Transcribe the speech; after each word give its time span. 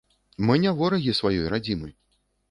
Мы 0.49 0.53
не 0.61 0.71
ворагі 0.79 1.13
сваёй 1.19 1.45
радзімы. 1.55 1.91